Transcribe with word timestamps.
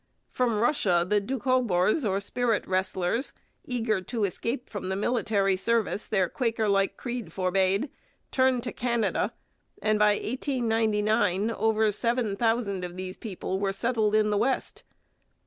From 0.31 0.57
Russia 0.59 1.05
the 1.07 1.21
Doukhobors 1.21 2.09
or 2.09 2.19
Spirit 2.19 2.65
Wrestlers, 2.67 3.33
eager 3.65 4.01
to 4.01 4.23
escape 4.23 4.67
from 4.67 4.89
the 4.89 4.95
military 4.95 5.55
service 5.55 6.07
their 6.07 6.27
Quakerlike 6.27 6.97
creed 6.97 7.31
forbade, 7.31 7.87
turned 8.31 8.63
to 8.63 8.73
Canada, 8.73 9.31
and 9.79 9.99
by 9.99 10.13
1899 10.13 11.51
over 11.51 11.91
seven 11.91 12.35
thousand 12.35 12.83
of 12.83 12.97
these 12.97 13.15
people 13.15 13.59
were 13.59 13.71
settled 13.71 14.15
in 14.15 14.31
the 14.31 14.39
West. 14.39 14.81